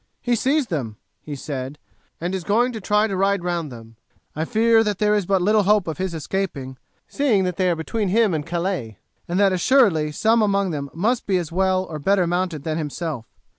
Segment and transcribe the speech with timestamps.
[0.19, 1.77] "He sees them," he said,
[2.19, 3.97] "and is going to try to ride round them.
[4.35, 6.77] I fear that there is but little hope of his escaping,
[7.07, 11.27] seeing that they are between him and Calais, and that assuredly some among them must
[11.27, 13.27] be as well or better mounted than himself."